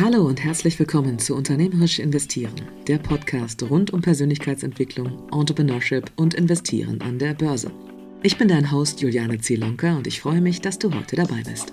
Hallo 0.00 0.26
und 0.26 0.42
herzlich 0.42 0.78
willkommen 0.78 1.18
zu 1.18 1.34
Unternehmerisch 1.34 1.98
Investieren, 1.98 2.54
der 2.86 2.96
Podcast 2.96 3.62
rund 3.62 3.92
um 3.92 4.00
Persönlichkeitsentwicklung, 4.00 5.28
Entrepreneurship 5.30 6.10
und 6.16 6.32
Investieren 6.32 7.02
an 7.02 7.18
der 7.18 7.34
Börse. 7.34 7.70
Ich 8.22 8.38
bin 8.38 8.48
dein 8.48 8.72
Host 8.72 9.02
Juliane 9.02 9.38
Zielonka 9.38 9.94
und 9.94 10.06
ich 10.06 10.22
freue 10.22 10.40
mich, 10.40 10.62
dass 10.62 10.78
du 10.78 10.94
heute 10.94 11.16
dabei 11.16 11.42
bist. 11.42 11.72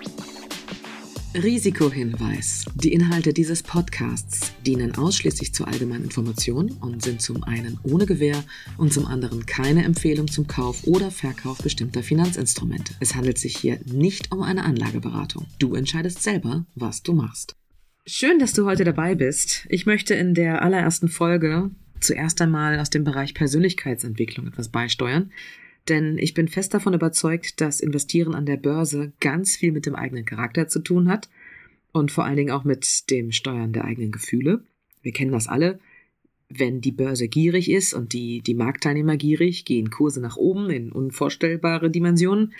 Risikohinweis. 1.34 2.66
Die 2.74 2.92
Inhalte 2.92 3.32
dieses 3.32 3.62
Podcasts 3.62 4.52
dienen 4.66 4.96
ausschließlich 4.96 5.54
zur 5.54 5.68
allgemeinen 5.68 6.04
Information 6.04 6.72
und 6.72 7.02
sind 7.02 7.22
zum 7.22 7.42
einen 7.44 7.80
ohne 7.84 8.04
Gewähr 8.04 8.44
und 8.76 8.92
zum 8.92 9.06
anderen 9.06 9.46
keine 9.46 9.84
Empfehlung 9.84 10.28
zum 10.28 10.46
Kauf 10.46 10.86
oder 10.86 11.10
Verkauf 11.10 11.56
bestimmter 11.58 12.02
Finanzinstrumente. 12.02 12.92
Es 13.00 13.14
handelt 13.14 13.38
sich 13.38 13.56
hier 13.56 13.80
nicht 13.86 14.30
um 14.30 14.42
eine 14.42 14.64
Anlageberatung. 14.64 15.46
Du 15.58 15.74
entscheidest 15.74 16.22
selber, 16.22 16.66
was 16.74 17.02
du 17.02 17.14
machst. 17.14 17.56
Schön, 18.12 18.40
dass 18.40 18.52
du 18.52 18.66
heute 18.66 18.82
dabei 18.82 19.14
bist. 19.14 19.66
Ich 19.68 19.86
möchte 19.86 20.16
in 20.16 20.34
der 20.34 20.62
allerersten 20.62 21.06
Folge 21.06 21.70
zuerst 22.00 22.42
einmal 22.42 22.80
aus 22.80 22.90
dem 22.90 23.04
Bereich 23.04 23.34
Persönlichkeitsentwicklung 23.34 24.48
etwas 24.48 24.68
beisteuern. 24.68 25.30
Denn 25.88 26.18
ich 26.18 26.34
bin 26.34 26.48
fest 26.48 26.74
davon 26.74 26.92
überzeugt, 26.92 27.60
dass 27.60 27.78
Investieren 27.78 28.34
an 28.34 28.46
der 28.46 28.56
Börse 28.56 29.12
ganz 29.20 29.54
viel 29.54 29.70
mit 29.70 29.86
dem 29.86 29.94
eigenen 29.94 30.24
Charakter 30.24 30.66
zu 30.66 30.80
tun 30.80 31.08
hat 31.08 31.28
und 31.92 32.10
vor 32.10 32.24
allen 32.24 32.36
Dingen 32.36 32.50
auch 32.50 32.64
mit 32.64 33.08
dem 33.10 33.30
Steuern 33.30 33.72
der 33.72 33.84
eigenen 33.84 34.10
Gefühle. 34.10 34.64
Wir 35.02 35.12
kennen 35.12 35.30
das 35.30 35.46
alle. 35.46 35.78
Wenn 36.48 36.80
die 36.80 36.90
Börse 36.90 37.28
gierig 37.28 37.70
ist 37.70 37.94
und 37.94 38.12
die, 38.12 38.40
die 38.40 38.54
Marktteilnehmer 38.54 39.18
gierig, 39.18 39.64
gehen 39.64 39.88
Kurse 39.88 40.20
nach 40.20 40.36
oben 40.36 40.68
in 40.68 40.90
unvorstellbare 40.90 41.90
Dimensionen. 41.90 42.54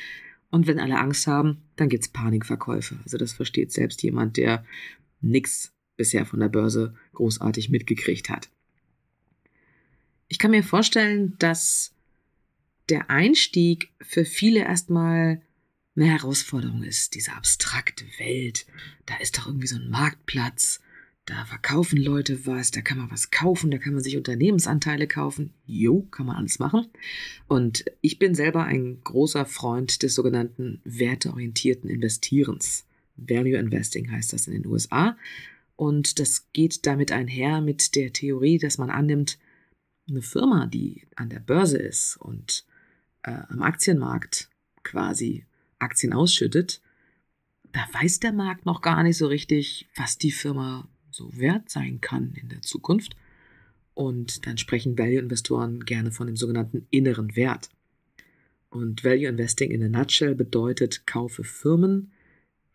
Und 0.53 0.69
wenn 0.69 0.79
alle 0.79 0.99
Angst 0.99 1.27
haben, 1.27 1.59
dann 1.75 1.89
gibt's 1.89 2.09
Panikverkäufe. 2.09 2.97
Also 3.03 3.19
das 3.19 3.33
versteht 3.33 3.73
selbst 3.73 4.03
jemand, 4.03 4.37
der 4.37 4.65
nichts 5.21 5.73
bisher 5.97 6.25
von 6.25 6.41
der 6.41 6.49
Börse 6.49 6.95
großartig 7.13 7.69
mitgekriegt 7.69 8.31
hat. 8.31 8.49
Ich 10.29 10.39
kann 10.39 10.53
mir 10.53 10.63
vorstellen, 10.63 11.35
dass 11.39 11.93
der 12.89 13.11
Einstieg 13.11 13.91
für 14.01 14.25
viele 14.25 14.61
erstmal 14.61 15.43
eine 15.97 16.07
Herausforderung 16.07 16.83
ist. 16.83 17.15
Diese 17.15 17.33
abstrakte 17.33 18.05
Welt. 18.19 18.67
Da 19.07 19.17
ist 19.17 19.39
doch 19.39 19.47
irgendwie 19.47 19.67
so 19.67 19.77
ein 19.77 19.91
Marktplatz. 19.91 20.81
Da 21.27 21.45
verkaufen 21.45 21.99
Leute 21.99 22.47
was, 22.47 22.71
da 22.71 22.81
kann 22.81 22.99
man 22.99 23.11
was 23.11 23.31
kaufen, 23.31 23.71
da 23.71 23.79
kann 23.79 23.93
man 23.93 24.03
sich 24.03 24.17
Unternehmensanteile 24.17 25.07
kaufen. 25.07 25.53
Jo, 25.67 26.03
kann 26.11 26.27
man 26.27 26.37
alles 26.37 26.59
machen. 26.59 26.87
Und 27.47 27.85
ich 28.01 28.19
bin 28.19 28.35
selber 28.35 28.65
ein 28.65 28.99
großer 29.05 29.45
Freund 29.45 30.03
des 30.03 30.15
sogenannten 30.15 30.81
werteorientierten 30.85 31.89
Investierens. 31.89 32.85
Value 33.29 33.59
Investing 33.59 34.11
heißt 34.11 34.33
das 34.33 34.47
in 34.47 34.55
den 34.55 34.67
USA. 34.67 35.17
Und 35.77 36.19
das 36.19 36.53
geht 36.53 36.87
damit 36.87 37.13
einher 37.13 37.61
mit 37.61 37.95
der 37.95 38.13
Theorie, 38.13 38.59
dass 38.59 38.79
man 38.79 38.91
annimmt, 38.91 39.39
eine 40.09 40.23
Firma, 40.23 40.67
die 40.67 41.07
an 41.15 41.31
der 41.31 41.39
Börse 41.39 41.79
ist 41.79 42.17
und 42.17 42.65
äh, 43.23 43.31
am 43.49 43.63
Aktienmarkt 43.63 44.51
quasi 44.83 45.47
Aktien 45.79 46.13
ausschüttet, 46.13 46.81
da 47.73 47.87
weiß 47.93 48.21
der 48.21 48.33
Markt 48.33 48.67
noch 48.67 48.83
gar 48.83 49.03
nicht 49.03 49.17
so 49.17 49.27
richtig, 49.27 49.89
was 49.95 50.19
die 50.19 50.33
Firma 50.33 50.89
so 51.11 51.37
wert 51.37 51.71
sein 51.71 52.01
kann 52.01 52.35
in 52.35 52.49
der 52.49 52.63
Zukunft. 52.63 53.17
Und 53.95 54.47
dann 54.47 54.59
sprechen 54.59 54.99
Value-Investoren 54.99 55.85
gerne 55.85 56.11
von 56.11 56.27
dem 56.27 56.37
sogenannten 56.37 56.87
inneren 56.91 57.37
Wert. 57.37 57.69
Und 58.71 59.05
Value 59.05 59.29
Investing 59.29 59.71
in 59.71 59.83
a 59.83 59.89
nutshell 59.89 60.35
bedeutet, 60.35 61.07
kaufe 61.07 61.45
Firmen, 61.45 62.13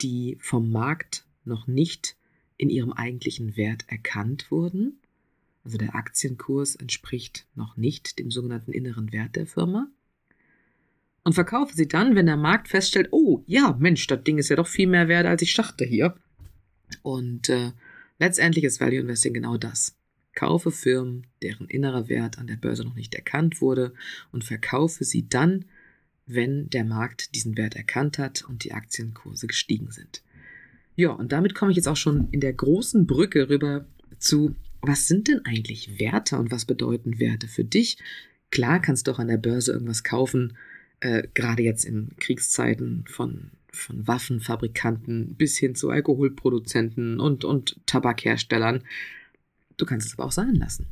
die 0.02 0.38
vom 0.40 0.72
Markt 0.72 1.26
noch 1.44 1.68
nicht 1.68 2.16
in 2.58 2.70
ihrem 2.70 2.94
eigentlichen 2.94 3.58
Wert 3.58 3.86
erkannt 3.88 4.50
wurden. 4.52 5.00
Also 5.64 5.78
der 5.78 5.96
Aktienkurs 5.96 6.76
entspricht 6.76 7.46
noch 7.56 7.76
nicht 7.76 8.20
dem 8.20 8.32
sogenannten 8.32 8.72
inneren 8.72 9.12
Wert 9.12 9.36
der 9.36 9.48
Firma 9.48 9.90
und 11.26 11.34
verkaufe 11.34 11.76
sie 11.76 11.88
dann, 11.88 12.16
wenn 12.16 12.28
der 12.28 12.38
Markt 12.38 12.68
feststellt, 12.70 13.08
oh 13.12 13.44
ja, 13.48 13.76
Mensch, 13.80 14.06
das 14.08 14.24
Ding 14.24 14.38
ist 14.38 14.50
ja 14.50 14.56
doch 14.56 14.68
viel 14.68 14.88
mehr 14.88 15.08
wert, 15.08 15.26
als 15.26 15.42
ich 15.42 15.56
dachte 15.56 15.84
hier. 15.84 16.16
Und 17.02 17.50
äh, 17.50 17.72
letztendlich 18.20 18.64
ist 18.64 18.80
Value 18.80 19.00
Investing 19.00 19.34
genau 19.34 19.58
das. 19.58 19.98
Kaufe 20.36 20.70
Firmen, 20.70 21.26
deren 21.42 21.68
innerer 21.68 22.10
Wert 22.10 22.38
an 22.38 22.46
der 22.46 22.58
Börse 22.58 22.84
noch 22.84 22.94
nicht 22.94 23.16
erkannt 23.16 23.60
wurde 23.60 23.94
und 24.32 24.44
verkaufe 24.44 25.04
sie 25.04 25.28
dann, 25.28 25.66
wenn 26.26 26.70
der 26.70 26.84
Markt 26.84 27.36
diesen 27.36 27.58
Wert 27.58 27.76
erkannt 27.76 28.18
hat 28.18 28.44
und 28.44 28.64
die 28.64 28.74
Aktienkurse 28.74 29.48
gestiegen 29.48 29.92
sind. 29.92 30.24
Ja, 30.96 31.10
und 31.12 31.32
damit 31.32 31.56
komme 31.56 31.72
ich 31.72 31.78
jetzt 31.78 31.88
auch 31.88 31.98
schon 31.98 32.30
in 32.32 32.40
der 32.40 32.54
großen 32.54 33.06
Brücke 33.06 33.50
rüber 33.50 33.86
zu, 34.18 34.56
was 34.82 35.08
sind 35.08 35.28
denn 35.28 35.46
eigentlich 35.46 36.00
Werte 36.00 36.38
und 36.38 36.52
was 36.52 36.66
bedeuten 36.66 37.20
Werte 37.20 37.48
für 37.48 37.64
dich? 37.64 37.98
Klar 38.50 38.82
kannst 38.82 39.08
du 39.08 39.12
auch 39.12 39.20
an 39.20 39.28
der 39.28 39.38
Börse 39.38 39.74
irgendwas 39.74 40.04
kaufen, 40.04 40.58
äh, 41.02 41.28
gerade 41.34 41.64
jetzt 41.64 41.84
in 41.84 42.12
Kriegszeiten 42.20 43.04
von, 43.08 43.52
von 43.72 44.08
Waffenfabrikanten 44.08 45.36
bis 45.36 45.58
hin 45.58 45.76
zu 45.76 45.90
Alkoholproduzenten 45.90 47.20
und, 47.20 47.44
und 47.44 47.78
Tabakherstellern. 47.86 48.84
Du 49.78 49.86
kannst 49.86 50.08
es 50.08 50.14
aber 50.14 50.26
auch 50.26 50.32
sein 50.32 50.56
lassen. 50.56 50.88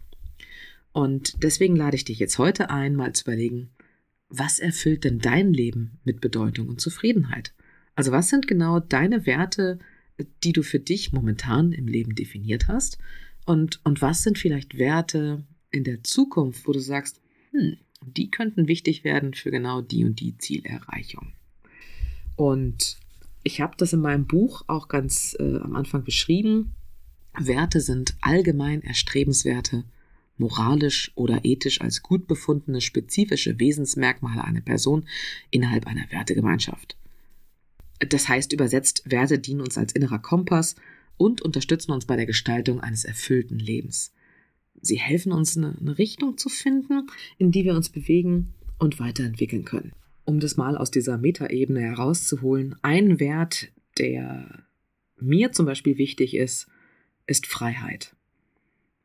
Und 0.92 1.42
deswegen 1.42 1.76
lade 1.76 1.96
ich 1.96 2.06
dich 2.06 2.20
jetzt 2.20 2.38
heute 2.38 2.70
ein, 2.70 2.96
mal 2.96 3.14
zu 3.14 3.24
überlegen, 3.24 3.70
was 4.30 4.60
erfüllt 4.60 5.04
denn 5.04 5.20
dein 5.20 5.54
Leben 5.54 6.00
mit 6.04 6.22
Bedeutung 6.22 6.70
und 6.70 6.82
Zufriedenheit? 6.82 7.54
Also 7.96 8.12
was 8.12 8.30
sind 8.30 8.48
genau 8.48 8.80
deine 8.80 9.26
Werte, 9.26 9.80
die 10.44 10.54
du 10.54 10.64
für 10.64 10.80
dich 10.80 11.12
momentan 11.12 11.72
im 11.72 11.88
Leben 11.88 12.16
definiert 12.16 12.68
hast? 12.68 12.98
Und, 13.46 13.80
und 13.84 14.02
was 14.02 14.24
sind 14.24 14.38
vielleicht 14.38 14.78
Werte 14.78 15.44
in 15.70 15.84
der 15.84 16.04
Zukunft, 16.04 16.68
wo 16.68 16.72
du 16.72 16.80
sagst, 16.80 17.20
hm, 17.52 17.78
die 18.06 18.32
könnten 18.32 18.68
wichtig 18.68 19.04
werden 19.04 19.34
für 19.34 19.52
genau 19.52 19.82
die 19.82 20.04
und 20.04 20.20
die 20.20 20.38
Zielerreichung. 20.38 21.34
Und 22.36 22.98
ich 23.44 23.62
habe 23.62 23.76
das 23.78 23.94
in 23.94 24.02
meinem 24.02 24.26
Buch 24.26 24.64
auch 24.68 24.88
ganz 24.88 25.36
äh, 25.40 25.58
am 25.58 25.76
Anfang 25.76 26.04
beschrieben. 26.04 26.76
Werte 27.38 27.82
sind 27.82 28.16
allgemein 28.22 28.82
erstrebenswerte, 28.82 29.84
moralisch 30.38 31.12
oder 31.16 31.46
ethisch 31.46 31.82
als 31.82 32.02
gut 32.02 32.28
befundene 32.28 32.82
spezifische 32.82 33.60
Wesensmerkmale 33.60 34.44
einer 34.44 34.62
Person 34.62 35.08
innerhalb 35.52 35.88
einer 35.88 36.12
Wertegemeinschaft. 36.12 36.98
Das 38.00 38.28
heißt 38.28 38.54
übersetzt, 38.54 39.04
Werte 39.06 39.40
dienen 39.40 39.62
uns 39.62 39.78
als 39.78 39.94
innerer 39.94 40.20
Kompass 40.20 40.76
und 41.18 41.42
unterstützen 41.42 41.92
uns 41.92 42.06
bei 42.06 42.16
der 42.16 42.26
Gestaltung 42.26 42.80
eines 42.82 43.06
erfüllten 43.06 43.60
Lebens. 43.60 44.14
Sie 44.82 45.00
helfen 45.00 45.32
uns, 45.32 45.56
eine, 45.56 45.76
eine 45.80 45.98
Richtung 45.98 46.38
zu 46.38 46.50
finden, 46.50 47.08
in 47.38 47.52
die 47.52 47.64
wir 47.64 47.76
uns 47.76 47.90
bewegen 47.90 48.54
und 48.80 49.00
weiterentwickeln 49.00 49.64
können. 49.64 49.94
Um 50.26 50.40
das 50.40 50.58
mal 50.58 50.78
aus 50.78 50.92
dieser 50.92 51.18
Metaebene 51.18 51.82
herauszuholen, 51.82 52.76
ein 52.82 53.20
Wert, 53.20 53.72
der 53.98 54.66
mir 55.20 55.52
zum 55.52 55.66
Beispiel 55.66 55.98
wichtig 55.98 56.36
ist, 56.36 56.68
ist 57.28 57.48
Freiheit. 57.48 58.16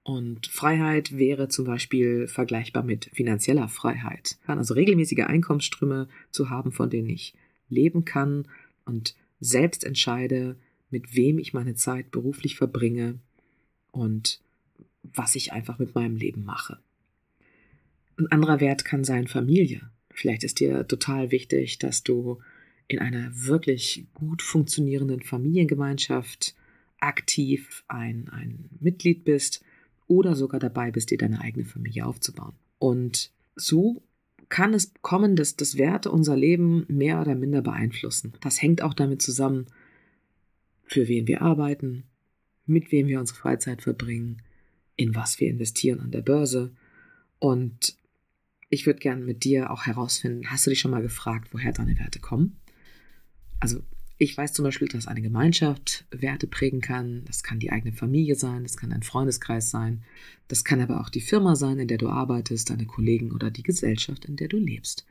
Und 0.09 0.47
Freiheit 0.47 1.19
wäre 1.19 1.49
zum 1.49 1.67
Beispiel 1.67 2.29
vergleichbar 2.29 2.83
mit 2.83 3.11
finanzieller 3.13 3.69
Freiheit. 3.69 4.39
Also 4.47 4.73
regelmäßige 4.73 5.27
Einkommensströme 5.27 6.09
zu 6.31 6.49
haben, 6.49 6.73
von 6.73 6.89
denen 6.89 7.11
ich 7.11 7.35
leben 7.69 8.07
kann 8.07 8.49
und 8.87 9.15
selbst 9.39 9.85
entscheide, 9.85 10.57
mit 10.89 11.15
wem 11.15 11.39
ich 11.39 11.53
meine 11.53 11.75
Zeit 11.75 12.11
beruflich 12.11 12.57
verbringe 12.57 13.19
und 13.93 14.41
was 15.03 15.35
ich 15.35 15.53
einfach 15.53 15.79
mit 15.79 15.95
meinem 15.95 16.17
Leben 16.17 16.43
mache. 16.43 16.79
Ein 18.17 18.33
anderer 18.33 18.61
Wert 18.61 18.87
kann 18.87 19.05
sein 19.05 19.27
Familie. 19.27 19.91
Vielleicht 20.11 20.43
ist 20.43 20.59
dir 20.59 20.89
total 20.89 21.33
wichtig, 21.33 21.81
dass 21.81 22.03
du 22.03 22.39
in 22.87 22.99
einer 22.99 23.31
wirklich 23.35 24.07
gut 24.15 24.41
funktionierenden 24.41 25.21
Familiengemeinschaft 25.21 26.55
aktiv 26.99 27.85
ein, 27.89 28.31
ein 28.31 28.71
Mitglied 28.81 29.25
bist 29.25 29.63
oder 30.09 30.35
sogar 30.35 30.59
dabei 30.59 30.91
bist, 30.91 31.11
dir 31.11 31.19
deine 31.19 31.41
eigene 31.41 31.65
Familie 31.65 32.07
aufzubauen. 32.07 32.55
Und 32.79 33.31
so 33.55 34.03
kann 34.49 34.75
es 34.75 34.93
kommen, 35.03 35.37
dass 35.37 35.57
das 35.57 35.77
Werte 35.77 36.11
unser 36.11 36.37
Leben 36.37 36.85
mehr 36.89 37.21
oder 37.21 37.35
minder 37.35 37.63
beeinflussen. 37.63 38.33
Das 38.41 38.61
hängt 38.61 38.83
auch 38.83 38.95
damit 38.95 39.23
zusammen, 39.23 39.67
für 40.85 41.07
wen 41.07 41.27
wir 41.27 41.43
arbeiten, 41.43 42.05
mit 42.65 42.91
wem 42.91 43.07
wir 43.09 43.21
unsere 43.21 43.39
Freizeit 43.39 43.83
verbringen, 43.83 44.43
in 44.97 45.15
was 45.15 45.39
wir 45.39 45.51
investieren 45.51 46.01
an 46.01 46.11
der 46.11 46.23
Börse. 46.23 46.73
Und 47.39 47.97
ich 48.71 48.87
würde 48.87 49.01
gerne 49.01 49.23
mit 49.23 49.45
dir 49.45 49.71
auch 49.71 49.87
herausfinden, 49.87 50.51
hast 50.51 50.67
du 50.67 50.71
dich 50.71 50.81
schon 50.81 50.91
mal 50.91 51.03
gefragt, 51.03 51.49
woher 51.53 51.73
deine 51.73 51.99
Werte 51.99 52.21
kommen? 52.21 52.57
Also 53.61 53.83
ich 54.19 54.37
weiß 54.37 54.53
zum 54.53 54.65
Beispiel, 54.65 54.89
dass 54.89 55.07
eine 55.07 55.23
Gemeinschaft 55.23 56.05
Werte 56.11 56.49
prägen 56.49 56.81
kann. 56.81 57.23
Das 57.27 57.45
kann 57.45 57.61
die 57.61 57.71
eigene 57.71 57.93
Familie 57.93 58.35
sein, 58.35 58.65
das 58.65 58.77
kann 58.77 58.93
ein 58.93 59.05
Freundeskreis 59.05 59.71
sein, 59.71 60.03
das 60.49 60.65
kann 60.65 60.81
aber 60.81 61.01
auch 61.01 61.09
die 61.09 61.21
Firma 61.21 61.55
sein, 61.55 61.79
in 61.79 61.87
der 61.87 61.99
du 61.99 62.09
arbeitest, 62.09 62.71
deine 62.71 62.87
Kollegen 62.87 63.31
oder 63.31 63.51
die 63.51 63.63
Gesellschaft, 63.63 64.25
in 64.25 64.35
der 64.35 64.49
du 64.49 64.59
lebst. 64.59 65.07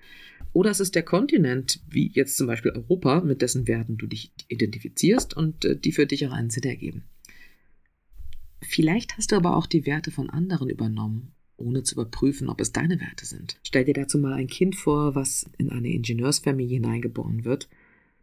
Oder 0.51 0.71
es 0.71 0.81
ist 0.81 0.95
der 0.95 1.03
Kontinent, 1.03 1.81
wie 1.89 2.11
jetzt 2.13 2.35
zum 2.35 2.47
Beispiel 2.47 2.71
Europa, 2.71 3.21
mit 3.21 3.41
dessen 3.41 3.67
Werten 3.67 3.97
du 3.97 4.07
dich 4.07 4.31
identifizierst 4.49 5.35
und 5.35 5.63
äh, 5.63 5.77
die 5.77 5.93
für 5.93 6.05
dich 6.05 6.27
auch 6.27 6.31
einen 6.31 6.49
Sinn 6.49 6.63
ergeben. 6.63 7.03
Vielleicht 8.61 9.17
hast 9.17 9.31
du 9.31 9.37
aber 9.37 9.55
auch 9.55 9.67
die 9.67 9.85
Werte 9.85 10.11
von 10.11 10.29
anderen 10.29 10.69
übernommen, 10.69 11.31
ohne 11.55 11.83
zu 11.83 11.95
überprüfen, 11.95 12.49
ob 12.49 12.59
es 12.59 12.73
deine 12.73 12.99
Werte 12.99 13.25
sind. 13.25 13.57
Stell 13.63 13.85
dir 13.85 13.93
dazu 13.93 14.17
mal 14.17 14.33
ein 14.33 14.47
Kind 14.47 14.75
vor, 14.75 15.15
was 15.15 15.49
in 15.57 15.69
eine 15.69 15.89
Ingenieursfamilie 15.89 16.75
hineingeboren 16.75 17.45
wird. 17.45 17.69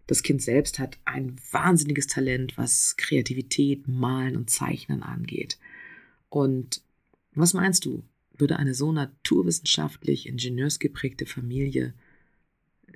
Das 0.07 0.23
Kind 0.23 0.43
selbst 0.43 0.79
hat 0.79 0.99
ein 1.05 1.37
wahnsinniges 1.51 2.07
Talent, 2.07 2.57
was 2.59 2.97
Kreativität, 2.97 3.89
Malen 3.89 4.37
und 4.37 4.51
Zeichnen 4.51 5.03
angeht. 5.03 5.59
Und 6.29 6.83
was 7.35 7.55
meinst 7.55 7.85
du, 7.85 8.05
würde 8.37 8.59
eine 8.59 8.75
so 8.75 8.93
naturwissenschaftlich, 8.93 10.29
ingenieursgeprägte 10.29 11.27
Familie 11.27 11.95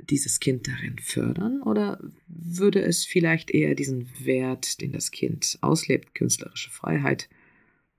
dieses 0.02 0.40
Kind 0.40 0.68
darin 0.68 0.98
fördern 0.98 1.62
oder 1.62 2.00
würde 2.26 2.82
es 2.82 3.04
vielleicht 3.04 3.50
eher 3.50 3.74
diesen 3.74 4.08
Wert, 4.24 4.80
den 4.80 4.92
das 4.92 5.10
Kind 5.10 5.58
auslebt, 5.60 6.14
künstlerische 6.14 6.70
Freiheit, 6.70 7.28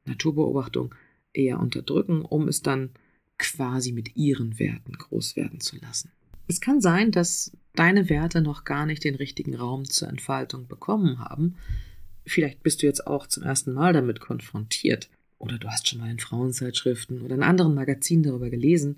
Naturbeobachtung, 0.05 0.95
eher 1.33 1.59
unterdrücken, 1.59 2.21
um 2.23 2.47
es 2.47 2.61
dann 2.61 2.91
quasi 3.37 3.91
mit 3.91 4.15
ihren 4.15 4.59
Werten 4.59 4.93
groß 4.93 5.35
werden 5.35 5.59
zu 5.59 5.77
lassen? 5.77 6.11
Es 6.49 6.61
kann 6.61 6.81
sein, 6.81 7.11
dass 7.11 7.51
deine 7.75 8.09
Werte 8.09 8.41
noch 8.41 8.63
gar 8.63 8.87
nicht 8.87 9.03
den 9.03 9.13
richtigen 9.13 9.55
Raum 9.55 9.85
zur 9.85 10.09
Entfaltung 10.09 10.67
bekommen 10.67 11.19
haben. 11.19 11.57
Vielleicht 12.25 12.63
bist 12.63 12.81
du 12.81 12.87
jetzt 12.87 13.05
auch 13.05 13.27
zum 13.27 13.43
ersten 13.43 13.71
Mal 13.71 13.93
damit 13.93 14.19
konfrontiert 14.19 15.11
oder 15.37 15.59
du 15.59 15.67
hast 15.67 15.87
schon 15.87 15.99
mal 15.99 16.09
in 16.09 16.17
Frauenzeitschriften 16.17 17.21
oder 17.21 17.35
in 17.35 17.43
anderen 17.43 17.75
Magazinen 17.75 18.23
darüber 18.23 18.49
gelesen. 18.49 18.97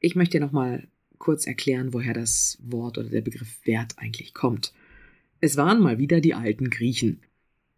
Ich 0.00 0.16
möchte 0.16 0.38
dir 0.38 0.44
nochmal 0.44 0.88
kurz 1.18 1.46
erklären, 1.46 1.92
woher 1.92 2.12
das 2.12 2.58
Wort 2.60 2.98
oder 2.98 3.08
der 3.08 3.20
Begriff 3.20 3.64
Wert 3.64 3.94
eigentlich 3.98 4.34
kommt. 4.34 4.72
Es 5.40 5.56
waren 5.56 5.80
mal 5.80 5.98
wieder 5.98 6.20
die 6.20 6.34
alten 6.34 6.70
Griechen. 6.70 7.20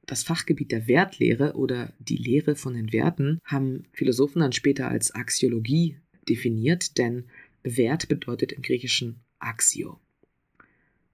Das 0.07 0.23
Fachgebiet 0.23 0.73
der 0.73 0.89
Wertlehre 0.89 1.53
oder 1.53 1.93
die 1.99 2.17
Lehre 2.17 2.57
von 2.57 2.73
den 2.73 2.95
Werten 2.95 3.41
haben 3.45 3.85
Philosophen 3.93 4.41
dann 4.41 4.53
später 4.53 4.89
als 4.89 5.15
Axiologie 5.15 5.99
definiert, 6.27 6.97
denn 6.97 7.25
Wert 7.65 8.09
bedeutet 8.09 8.53
im 8.53 8.63
Griechischen 8.63 9.21
Axio. 9.41 9.99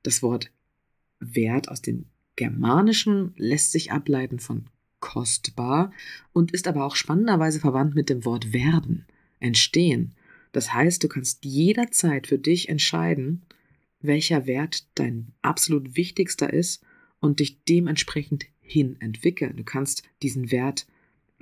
Das 0.02 0.23
Wort 0.23 0.50
Wert 1.20 1.69
aus 1.69 1.81
dem 1.81 2.06
Germanischen 2.37 3.32
lässt 3.37 3.73
sich 3.73 3.93
ableiten 3.93 4.38
von 4.38 4.67
kostbar 5.00 5.93
und 6.32 6.52
ist 6.52 6.69
aber 6.69 6.85
auch 6.85 6.97
spannenderweise 6.97 7.61
verwandt 7.61 7.94
mit 7.94 8.11
dem 8.11 8.25
Wort 8.25 8.52
werden, 8.52 9.06
entstehen. 9.38 10.14
Das 10.52 10.73
heißt, 10.73 11.02
du 11.02 11.08
kannst 11.08 11.44
jederzeit 11.44 12.26
für 12.26 12.38
dich 12.38 12.69
entscheiden, 12.69 13.43
welcher 14.00 14.47
Wert 14.47 14.87
dein 14.94 15.32
absolut 15.43 15.97
wichtigster 15.97 16.52
ist 16.52 16.82
und 17.20 17.41
dich 17.41 17.62
dementsprechend 17.64 18.47
hin 18.61 18.97
entwickeln. 19.00 19.56
Du 19.56 19.64
kannst 19.64 20.02
diesen 20.23 20.50
Wert 20.50 20.87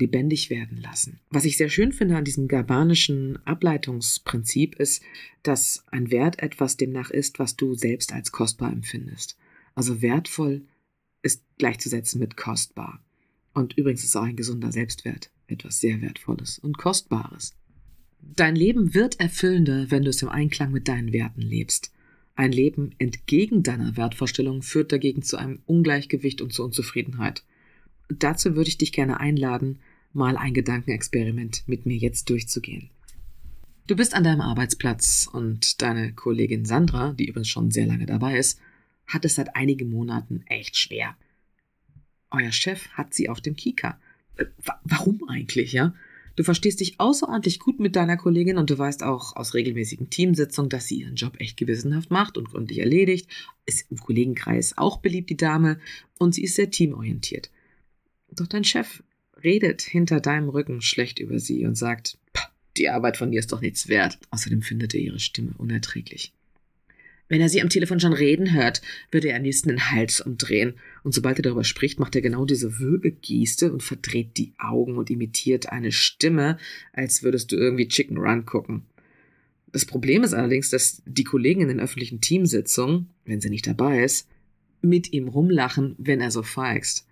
lebendig 0.00 0.50
werden 0.50 0.80
lassen. 0.80 1.20
Was 1.30 1.44
ich 1.44 1.56
sehr 1.56 1.68
schön 1.68 1.92
finde 1.92 2.16
an 2.16 2.24
diesem 2.24 2.48
germanischen 2.48 3.38
Ableitungsprinzip 3.44 4.76
ist, 4.76 5.02
dass 5.42 5.84
ein 5.90 6.10
Wert 6.10 6.40
etwas 6.40 6.76
demnach 6.76 7.10
ist, 7.10 7.38
was 7.38 7.56
du 7.56 7.74
selbst 7.74 8.12
als 8.12 8.32
kostbar 8.32 8.72
empfindest. 8.72 9.36
Also 9.74 10.02
wertvoll 10.02 10.62
ist 11.22 11.42
gleichzusetzen 11.58 12.20
mit 12.20 12.36
kostbar. 12.36 13.02
Und 13.54 13.76
übrigens 13.76 14.04
ist 14.04 14.16
auch 14.16 14.22
ein 14.22 14.36
gesunder 14.36 14.72
Selbstwert 14.72 15.30
etwas 15.48 15.80
sehr 15.80 16.00
Wertvolles 16.00 16.58
und 16.58 16.78
Kostbares. 16.78 17.54
Dein 18.20 18.56
Leben 18.56 18.94
wird 18.94 19.18
erfüllender, 19.20 19.90
wenn 19.90 20.02
du 20.02 20.10
es 20.10 20.22
im 20.22 20.28
Einklang 20.28 20.72
mit 20.72 20.88
deinen 20.88 21.12
Werten 21.12 21.40
lebst. 21.40 21.92
Ein 22.34 22.52
Leben 22.52 22.94
entgegen 22.98 23.62
deiner 23.62 23.96
Wertvorstellungen 23.96 24.62
führt 24.62 24.92
dagegen 24.92 25.22
zu 25.22 25.36
einem 25.36 25.60
Ungleichgewicht 25.66 26.40
und 26.40 26.52
zu 26.52 26.64
Unzufriedenheit. 26.64 27.42
Dazu 28.08 28.54
würde 28.54 28.68
ich 28.68 28.78
dich 28.78 28.92
gerne 28.92 29.20
einladen, 29.20 29.80
mal 30.18 30.36
ein 30.36 30.52
Gedankenexperiment 30.52 31.62
mit 31.66 31.86
mir 31.86 31.96
jetzt 31.96 32.28
durchzugehen. 32.28 32.90
Du 33.86 33.96
bist 33.96 34.14
an 34.14 34.24
deinem 34.24 34.42
Arbeitsplatz 34.42 35.30
und 35.32 35.80
deine 35.80 36.12
Kollegin 36.12 36.66
Sandra, 36.66 37.14
die 37.14 37.28
übrigens 37.28 37.48
schon 37.48 37.70
sehr 37.70 37.86
lange 37.86 38.04
dabei 38.04 38.36
ist, 38.36 38.60
hat 39.06 39.24
es 39.24 39.36
seit 39.36 39.56
einigen 39.56 39.90
Monaten 39.90 40.44
echt 40.46 40.76
schwer. 40.76 41.16
Euer 42.30 42.52
Chef 42.52 42.88
hat 42.90 43.14
sie 43.14 43.30
auf 43.30 43.40
dem 43.40 43.56
Kika. 43.56 43.98
Äh, 44.36 44.44
warum 44.84 45.26
eigentlich, 45.28 45.72
ja? 45.72 45.94
Du 46.36 46.44
verstehst 46.44 46.78
dich 46.78 47.00
außerordentlich 47.00 47.58
gut 47.58 47.80
mit 47.80 47.96
deiner 47.96 48.16
Kollegin 48.16 48.58
und 48.58 48.70
du 48.70 48.78
weißt 48.78 49.02
auch 49.02 49.34
aus 49.34 49.54
regelmäßigen 49.54 50.08
Teamsitzungen, 50.08 50.68
dass 50.68 50.86
sie 50.86 51.00
ihren 51.00 51.16
Job 51.16 51.40
echt 51.40 51.56
gewissenhaft 51.56 52.12
macht 52.12 52.38
und 52.38 52.50
gründlich 52.50 52.78
erledigt. 52.78 53.28
Ist 53.66 53.90
im 53.90 53.96
Kollegenkreis 53.96 54.78
auch 54.78 54.98
beliebt, 54.98 55.30
die 55.30 55.36
Dame, 55.36 55.80
und 56.18 56.34
sie 56.34 56.44
ist 56.44 56.54
sehr 56.54 56.70
teamorientiert. 56.70 57.50
Doch 58.30 58.46
dein 58.46 58.62
Chef 58.62 59.02
redet 59.42 59.82
hinter 59.82 60.20
deinem 60.20 60.48
Rücken 60.48 60.80
schlecht 60.80 61.18
über 61.18 61.38
sie 61.38 61.64
und 61.64 61.76
sagt, 61.76 62.18
die 62.76 62.88
Arbeit 62.88 63.16
von 63.16 63.30
dir 63.30 63.40
ist 63.40 63.52
doch 63.52 63.60
nichts 63.60 63.88
wert. 63.88 64.18
Außerdem 64.30 64.62
findet 64.62 64.94
er 64.94 65.00
ihre 65.00 65.18
Stimme 65.18 65.52
unerträglich. 65.58 66.32
Wenn 67.28 67.42
er 67.42 67.48
sie 67.48 67.60
am 67.60 67.68
Telefon 67.68 68.00
schon 68.00 68.14
reden 68.14 68.54
hört, 68.54 68.80
würde 69.10 69.28
er 69.28 69.36
am 69.36 69.42
liebsten 69.42 69.68
den 69.68 69.90
Hals 69.90 70.20
umdrehen. 70.20 70.74
Und 71.02 71.12
sobald 71.12 71.38
er 71.38 71.42
darüber 71.42 71.64
spricht, 71.64 72.00
macht 72.00 72.14
er 72.14 72.22
genau 72.22 72.46
diese 72.46 72.78
Würgegeste 72.78 73.70
und 73.70 73.82
verdreht 73.82 74.38
die 74.38 74.52
Augen 74.58 74.96
und 74.96 75.10
imitiert 75.10 75.68
eine 75.70 75.92
Stimme, 75.92 76.56
als 76.92 77.22
würdest 77.22 77.52
du 77.52 77.56
irgendwie 77.56 77.88
Chicken 77.88 78.16
Run 78.16 78.46
gucken. 78.46 78.86
Das 79.72 79.84
Problem 79.84 80.24
ist 80.24 80.32
allerdings, 80.32 80.70
dass 80.70 81.02
die 81.04 81.24
Kollegen 81.24 81.60
in 81.60 81.68
den 81.68 81.80
öffentlichen 81.80 82.22
Teamsitzungen, 82.22 83.10
wenn 83.26 83.42
sie 83.42 83.50
nicht 83.50 83.66
dabei 83.66 84.02
ist, 84.02 84.28
mit 84.80 85.12
ihm 85.12 85.28
rumlachen, 85.28 85.96
wenn 85.98 86.22
er 86.22 86.30
so 86.30 86.42
feigst. 86.42 87.06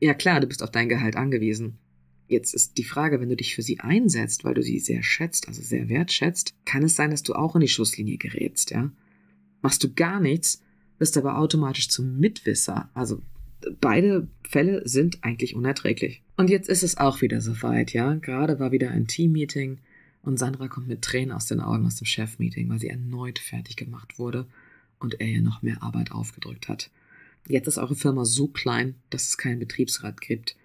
Ja 0.00 0.14
klar, 0.14 0.40
du 0.40 0.46
bist 0.46 0.62
auf 0.62 0.70
dein 0.70 0.88
Gehalt 0.88 1.16
angewiesen. 1.16 1.78
Jetzt 2.26 2.54
ist 2.54 2.78
die 2.78 2.84
Frage, 2.84 3.20
wenn 3.20 3.28
du 3.28 3.36
dich 3.36 3.54
für 3.54 3.62
sie 3.62 3.80
einsetzt, 3.80 4.44
weil 4.44 4.54
du 4.54 4.62
sie 4.62 4.78
sehr 4.78 5.02
schätzt, 5.02 5.48
also 5.48 5.60
sehr 5.62 5.88
wertschätzt, 5.88 6.54
kann 6.64 6.82
es 6.82 6.96
sein, 6.96 7.10
dass 7.10 7.22
du 7.22 7.34
auch 7.34 7.54
in 7.54 7.60
die 7.60 7.68
Schusslinie 7.68 8.18
gerätst, 8.18 8.70
ja? 8.70 8.90
Machst 9.62 9.84
du 9.84 9.92
gar 9.92 10.20
nichts, 10.20 10.62
wirst 10.98 11.18
aber 11.18 11.38
automatisch 11.38 11.88
zum 11.88 12.18
Mitwisser. 12.18 12.88
Also 12.94 13.20
beide 13.80 14.28
Fälle 14.48 14.88
sind 14.88 15.22
eigentlich 15.22 15.54
unerträglich. 15.54 16.22
Und 16.36 16.48
jetzt 16.48 16.68
ist 16.68 16.82
es 16.82 16.96
auch 16.96 17.20
wieder 17.20 17.40
soweit, 17.40 17.92
ja. 17.92 18.14
Gerade 18.14 18.58
war 18.58 18.72
wieder 18.72 18.90
ein 18.90 19.06
Teammeeting 19.06 19.78
und 20.22 20.38
Sandra 20.38 20.68
kommt 20.68 20.88
mit 20.88 21.02
Tränen 21.02 21.32
aus 21.32 21.46
den 21.46 21.60
Augen 21.60 21.86
aus 21.86 21.96
dem 21.96 22.06
Chefmeeting, 22.06 22.68
weil 22.68 22.78
sie 22.78 22.88
erneut 22.88 23.38
fertig 23.38 23.76
gemacht 23.76 24.18
wurde 24.18 24.46
und 24.98 25.20
er 25.20 25.26
ihr 25.26 25.42
noch 25.42 25.62
mehr 25.62 25.82
Arbeit 25.82 26.12
aufgedrückt 26.12 26.68
hat. 26.68 26.90
Jetzt 27.48 27.66
ist 27.66 27.78
eure 27.78 27.96
Firma 27.96 28.24
so 28.24 28.48
klein, 28.48 28.96
dass 29.10 29.28
es 29.28 29.38
keinen 29.38 29.58
Betriebsrat 29.58 30.20
gibt, 30.20 30.56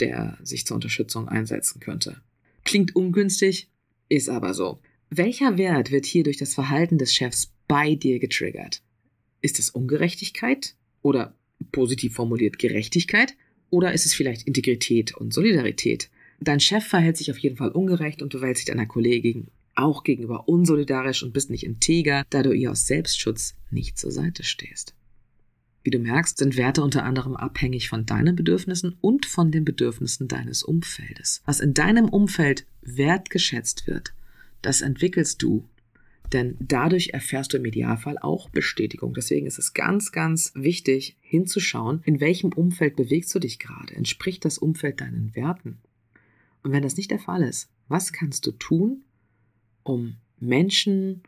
der 0.00 0.38
sich 0.42 0.66
zur 0.66 0.76
Unterstützung 0.76 1.28
einsetzen 1.28 1.80
könnte. 1.80 2.22
Klingt 2.64 2.96
ungünstig, 2.96 3.68
ist 4.08 4.28
aber 4.28 4.54
so. 4.54 4.78
Welcher 5.10 5.58
Wert 5.58 5.90
wird 5.90 6.06
hier 6.06 6.24
durch 6.24 6.38
das 6.38 6.54
Verhalten 6.54 6.98
des 6.98 7.14
Chefs 7.14 7.52
bei 7.68 7.94
dir 7.94 8.18
getriggert? 8.18 8.82
Ist 9.42 9.58
es 9.58 9.70
Ungerechtigkeit 9.70 10.74
oder 11.02 11.34
positiv 11.72 12.14
formuliert 12.14 12.58
Gerechtigkeit? 12.58 13.34
Oder 13.70 13.92
ist 13.92 14.06
es 14.06 14.14
vielleicht 14.14 14.46
Integrität 14.46 15.14
und 15.16 15.34
Solidarität? 15.34 16.10
Dein 16.40 16.60
Chef 16.60 16.84
verhält 16.84 17.16
sich 17.16 17.30
auf 17.30 17.38
jeden 17.38 17.56
Fall 17.56 17.70
ungerecht 17.70 18.22
und 18.22 18.34
du 18.34 18.38
verhältst 18.38 18.62
dich 18.62 18.72
deiner 18.72 18.86
Kollegin 18.86 19.48
auch 19.74 20.04
gegenüber 20.04 20.48
unsolidarisch 20.48 21.22
und 21.22 21.32
bist 21.32 21.50
nicht 21.50 21.64
integer, 21.64 22.24
da 22.30 22.42
du 22.42 22.52
ihr 22.52 22.70
aus 22.70 22.86
Selbstschutz 22.86 23.54
nicht 23.70 23.98
zur 23.98 24.12
Seite 24.12 24.44
stehst. 24.44 24.94
Wie 25.84 25.90
du 25.90 25.98
merkst, 26.00 26.38
sind 26.38 26.56
Werte 26.56 26.82
unter 26.82 27.04
anderem 27.04 27.36
abhängig 27.36 27.88
von 27.88 28.06
deinen 28.06 28.34
Bedürfnissen 28.34 28.96
und 29.00 29.26
von 29.26 29.52
den 29.52 29.64
Bedürfnissen 29.64 30.26
deines 30.26 30.64
Umfeldes. 30.64 31.42
Was 31.44 31.60
in 31.60 31.74
deinem 31.74 32.08
Umfeld 32.08 32.66
wertgeschätzt 32.82 33.86
wird, 33.86 34.14
das 34.62 34.80
entwickelst 34.80 35.42
du 35.42 35.68
denn 36.32 36.56
dadurch 36.58 37.10
erfährst 37.10 37.52
du 37.52 37.58
im 37.58 37.64
Idealfall 37.64 38.18
auch 38.18 38.48
Bestätigung. 38.48 39.14
Deswegen 39.14 39.46
ist 39.46 39.58
es 39.58 39.72
ganz, 39.72 40.10
ganz 40.10 40.52
wichtig 40.56 41.16
hinzuschauen, 41.20 42.00
in 42.04 42.20
welchem 42.20 42.52
Umfeld 42.52 42.96
bewegst 42.96 43.32
du 43.34 43.38
dich 43.38 43.58
gerade? 43.58 43.94
Entspricht 43.94 44.44
das 44.44 44.58
Umfeld 44.58 45.00
deinen 45.00 45.34
Werten? 45.36 45.78
Und 46.62 46.72
wenn 46.72 46.82
das 46.82 46.96
nicht 46.96 47.10
der 47.10 47.20
Fall 47.20 47.42
ist, 47.42 47.70
was 47.88 48.12
kannst 48.12 48.46
du 48.46 48.52
tun, 48.52 49.02
um 49.84 50.16
Menschen 50.40 51.22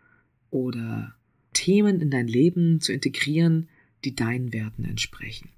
oder 0.50 1.14
Themen 1.52 2.00
in 2.00 2.10
dein 2.10 2.26
Leben 2.26 2.80
zu 2.80 2.92
integrieren, 2.92 3.68
die 4.04 4.14
deinen 4.14 4.52
Werten 4.52 4.84
entsprechen? 4.84 5.50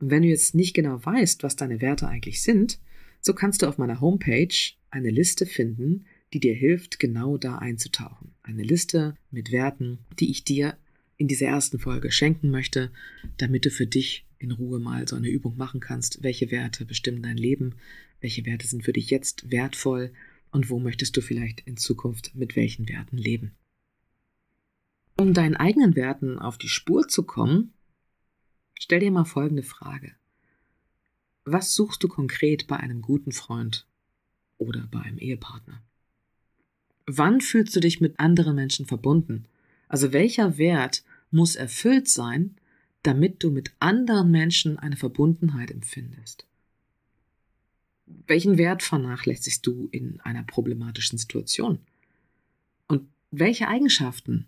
Und 0.00 0.10
wenn 0.10 0.22
du 0.22 0.28
jetzt 0.28 0.54
nicht 0.54 0.74
genau 0.74 1.04
weißt, 1.04 1.42
was 1.42 1.56
deine 1.56 1.80
Werte 1.80 2.08
eigentlich 2.08 2.42
sind, 2.42 2.78
so 3.20 3.34
kannst 3.34 3.62
du 3.62 3.66
auf 3.66 3.78
meiner 3.78 4.00
Homepage 4.00 4.54
eine 4.90 5.10
Liste 5.10 5.44
finden, 5.44 6.06
die 6.32 6.40
dir 6.40 6.54
hilft, 6.54 6.98
genau 6.98 7.36
da 7.36 7.58
einzutauchen. 7.58 8.34
Eine 8.42 8.62
Liste 8.62 9.16
mit 9.30 9.50
Werten, 9.50 9.98
die 10.18 10.30
ich 10.30 10.44
dir 10.44 10.76
in 11.16 11.26
dieser 11.26 11.46
ersten 11.46 11.78
Folge 11.78 12.12
schenken 12.12 12.50
möchte, 12.50 12.92
damit 13.38 13.64
du 13.64 13.70
für 13.70 13.86
dich 13.86 14.24
in 14.38 14.52
Ruhe 14.52 14.78
mal 14.78 15.08
so 15.08 15.16
eine 15.16 15.28
Übung 15.28 15.56
machen 15.56 15.80
kannst. 15.80 16.22
Welche 16.22 16.50
Werte 16.50 16.84
bestimmen 16.84 17.22
dein 17.22 17.36
Leben? 17.36 17.74
Welche 18.20 18.46
Werte 18.46 18.66
sind 18.66 18.84
für 18.84 18.92
dich 18.92 19.10
jetzt 19.10 19.50
wertvoll? 19.50 20.12
Und 20.50 20.70
wo 20.70 20.78
möchtest 20.78 21.16
du 21.16 21.20
vielleicht 21.20 21.60
in 21.60 21.76
Zukunft 21.76 22.34
mit 22.34 22.56
welchen 22.56 22.88
Werten 22.88 23.18
leben? 23.18 23.52
Um 25.20 25.34
deinen 25.34 25.56
eigenen 25.56 25.96
Werten 25.96 26.38
auf 26.38 26.58
die 26.58 26.68
Spur 26.68 27.08
zu 27.08 27.24
kommen, 27.24 27.72
stell 28.78 29.00
dir 29.00 29.10
mal 29.10 29.24
folgende 29.24 29.64
Frage. 29.64 30.12
Was 31.44 31.74
suchst 31.74 32.04
du 32.04 32.08
konkret 32.08 32.68
bei 32.68 32.76
einem 32.76 33.02
guten 33.02 33.32
Freund 33.32 33.84
oder 34.58 34.86
bei 34.92 35.00
einem 35.00 35.18
Ehepartner? 35.18 35.82
Wann 37.06 37.40
fühlst 37.40 37.74
du 37.74 37.80
dich 37.80 38.00
mit 38.00 38.20
anderen 38.20 38.54
Menschen 38.54 38.86
verbunden? 38.86 39.46
Also 39.88 40.12
welcher 40.12 40.56
Wert 40.56 41.02
muss 41.32 41.56
erfüllt 41.56 42.06
sein, 42.08 42.54
damit 43.02 43.42
du 43.42 43.50
mit 43.50 43.72
anderen 43.80 44.30
Menschen 44.30 44.78
eine 44.78 44.96
Verbundenheit 44.96 45.72
empfindest? 45.72 46.46
Welchen 48.06 48.56
Wert 48.56 48.84
vernachlässigst 48.84 49.66
du 49.66 49.88
in 49.90 50.20
einer 50.20 50.44
problematischen 50.44 51.18
Situation? 51.18 51.80
Und 52.86 53.08
welche 53.32 53.66
Eigenschaften 53.66 54.46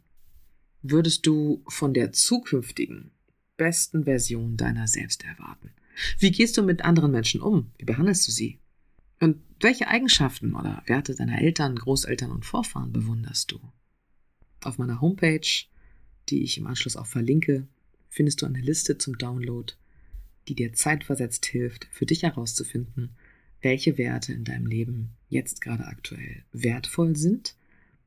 würdest 0.83 1.27
du 1.27 1.63
von 1.69 1.95
der 1.95 2.13
zukünftigen 2.13 3.11
besten 3.57 4.05
Version 4.05 4.57
deiner 4.57 4.89
selbst 4.89 5.25
erwarten? 5.25 5.71
Wie 6.19 6.31
gehst 6.31 6.57
du 6.57 6.63
mit 6.63 6.83
anderen 6.83 7.13
Menschen 7.13 7.41
um? 7.41 7.71
Wie 7.79 7.85
behandelst 7.85 8.27
du 8.27 8.33
sie? 8.33 8.59
Und 9.21 9.37
welche 9.61 9.89
Eigenschaften 9.89 10.55
oder 10.55 10.83
Werte 10.87 11.15
deiner 11.15 11.41
Eltern, 11.41 11.77
Großeltern 11.77 12.31
und 12.31 12.47
Vorfahren 12.47 12.93
bewunderst 12.93 13.53
du? 13.53 13.61
Auf 14.63 14.79
meiner 14.79 15.01
Homepage, 15.01 15.67
die 16.31 16.43
ich 16.43 16.57
im 16.57 16.67
Anschluss 16.67 16.97
auch 16.97 17.07
verlinke, 17.07 17.67
findest 18.09 18.41
du 18.41 18.47
eine 18.47 18.61
Liste 18.61 18.97
zum 18.97 19.19
Download, 19.19 19.75
die 20.49 20.55
dir 20.55 20.73
zeitversetzt 20.73 21.45
hilft, 21.47 21.87
für 21.91 22.07
dich 22.07 22.23
herauszufinden, 22.23 23.11
welche 23.61 23.99
Werte 23.99 24.33
in 24.33 24.45
deinem 24.45 24.67
Leben 24.67 25.11
jetzt 25.29 25.61
gerade 25.61 25.87
aktuell 25.87 26.45
wertvoll 26.53 27.17
sind 27.17 27.55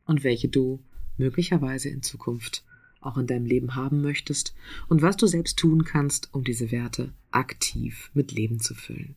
und 0.06 0.24
welche 0.24 0.50
du 0.50 0.84
möglicherweise 1.24 1.89
in 1.89 2.03
Zukunft 2.03 2.63
auch 3.00 3.18
in 3.18 3.27
deinem 3.27 3.46
Leben 3.46 3.75
haben 3.75 4.01
möchtest 4.01 4.53
und 4.88 5.01
was 5.01 5.18
du 5.18 5.27
selbst 5.27 5.58
tun 5.58 5.84
kannst, 5.86 6.30
um 6.34 6.44
diese 6.44 6.72
Werte 6.72 7.13
aktiv 7.32 8.12
mit 8.13 8.32
Leben 8.32 8.60
zu 8.60 8.74
füllen. 8.74 9.15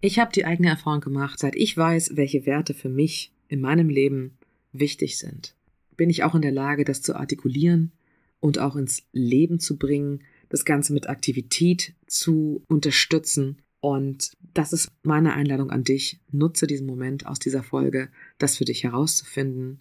Ich 0.00 0.18
habe 0.18 0.32
die 0.32 0.44
eigene 0.44 0.68
Erfahrung 0.68 1.00
gemacht, 1.00 1.38
seit 1.38 1.54
ich 1.54 1.76
weiß, 1.76 2.16
welche 2.16 2.46
Werte 2.46 2.74
für 2.74 2.88
mich 2.88 3.32
in 3.48 3.60
meinem 3.60 3.88
Leben 3.88 4.36
wichtig 4.72 5.18
sind, 5.18 5.54
bin 5.96 6.10
ich 6.10 6.24
auch 6.24 6.34
in 6.34 6.42
der 6.42 6.52
Lage, 6.52 6.84
das 6.84 7.02
zu 7.02 7.14
artikulieren 7.14 7.92
und 8.40 8.58
auch 8.58 8.76
ins 8.76 9.04
Leben 9.12 9.60
zu 9.60 9.76
bringen, 9.76 10.22
das 10.48 10.64
Ganze 10.64 10.92
mit 10.92 11.08
Aktivität 11.08 11.94
zu 12.06 12.62
unterstützen. 12.66 13.58
Und 13.80 14.32
das 14.54 14.72
ist 14.72 14.90
meine 15.02 15.34
Einladung 15.34 15.70
an 15.70 15.84
dich. 15.84 16.18
Nutze 16.30 16.66
diesen 16.66 16.86
Moment 16.86 17.26
aus 17.26 17.38
dieser 17.38 17.62
Folge, 17.62 18.08
das 18.38 18.56
für 18.56 18.64
dich 18.64 18.84
herauszufinden. 18.84 19.80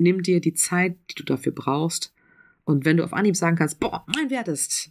Nimm 0.00 0.22
dir 0.22 0.40
die 0.40 0.54
Zeit, 0.54 0.96
die 1.10 1.14
du 1.14 1.24
dafür 1.24 1.52
brauchst. 1.52 2.14
Und 2.64 2.84
wenn 2.84 2.96
du 2.96 3.04
auf 3.04 3.12
Anhieb 3.12 3.36
sagen 3.36 3.56
kannst, 3.56 3.80
boah, 3.80 4.04
mein 4.14 4.30
Wert 4.30 4.48
ist, 4.48 4.90